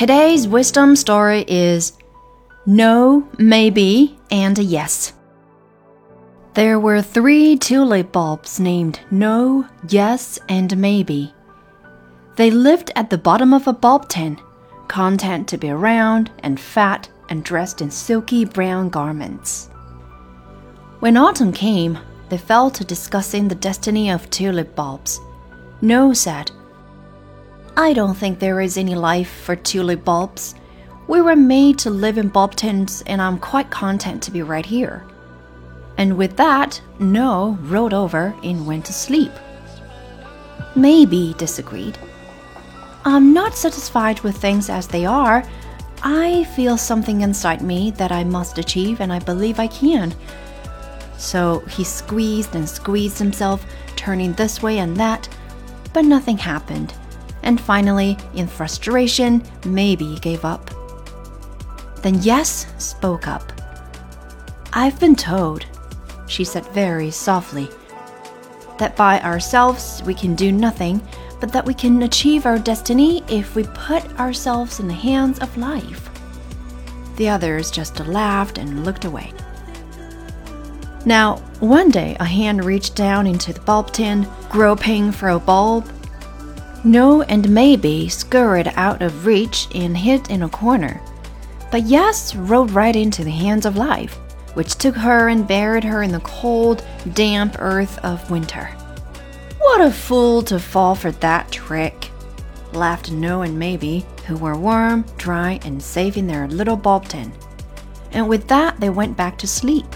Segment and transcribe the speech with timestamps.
[0.00, 1.92] Today's wisdom story is
[2.64, 5.12] no, maybe, and yes.
[6.54, 11.34] There were three tulip bulbs named No, Yes, and Maybe.
[12.36, 14.40] They lived at the bottom of a bulb tin,
[14.88, 19.68] content to be round and fat and dressed in silky brown garments.
[21.00, 21.98] When autumn came,
[22.30, 25.20] they fell to discussing the destiny of tulip bulbs.
[25.82, 26.52] No said,
[27.80, 30.54] I don't think there is any life for tulip bulbs.
[31.08, 34.66] We were made to live in bulb tents, and I'm quite content to be right
[34.66, 35.02] here.
[35.96, 39.32] And with that, No rolled over and went to sleep.
[40.76, 41.98] Maybe disagreed.
[43.06, 45.42] I'm not satisfied with things as they are.
[46.02, 50.14] I feel something inside me that I must achieve, and I believe I can.
[51.16, 53.64] So he squeezed and squeezed himself,
[53.96, 55.30] turning this way and that,
[55.94, 56.92] but nothing happened.
[57.50, 60.70] And finally, in frustration, maybe gave up.
[61.96, 63.52] Then Yes spoke up.
[64.72, 65.66] I've been told,
[66.28, 67.68] she said very softly,
[68.78, 71.02] that by ourselves we can do nothing,
[71.40, 75.56] but that we can achieve our destiny if we put ourselves in the hands of
[75.58, 76.08] life.
[77.16, 79.32] The others just laughed and looked away.
[81.04, 85.90] Now, one day a hand reached down into the bulb tin, groping for a bulb.
[86.84, 91.00] No and Maybe scurried out of reach and hid in a corner.
[91.70, 94.14] But Yes rode right into the hands of life,
[94.54, 98.66] which took her and buried her in the cold, damp earth of winter.
[99.58, 102.10] What a fool to fall for that trick!
[102.72, 107.06] laughed No and Maybe, who were warm, dry, and safe in their little bulb.
[108.12, 109.86] And with that, they went back to sleep.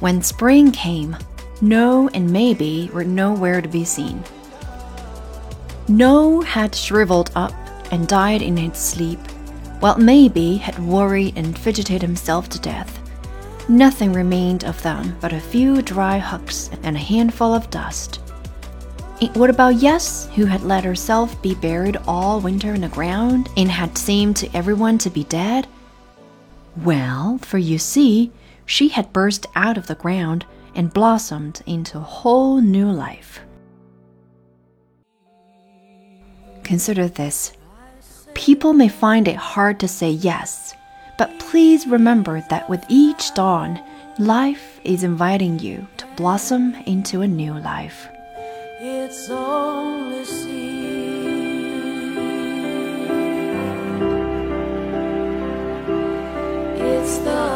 [0.00, 1.16] When spring came,
[1.60, 4.24] No and Maybe were nowhere to be seen.
[5.90, 7.52] No had shriveled up
[7.90, 9.18] and died in its sleep,
[9.80, 13.00] while Maybe had worried and fidgeted himself to death.
[13.68, 18.20] Nothing remained of them but a few dry husks and a handful of dust.
[19.20, 23.48] Eh, what about Yes, who had let herself be buried all winter in the ground
[23.56, 25.66] and had seemed to everyone to be dead?
[26.84, 28.30] Well, for you see,
[28.64, 33.40] she had burst out of the ground and blossomed into a whole new life.
[36.70, 37.52] Consider this.
[38.34, 40.72] People may find it hard to say yes,
[41.18, 43.82] but please remember that with each dawn,
[44.20, 48.06] life is inviting you to blossom into a new life.
[48.80, 50.20] It's only
[56.78, 57.50] It's the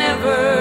[0.00, 0.59] never